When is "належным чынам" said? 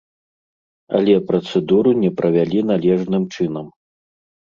2.71-3.67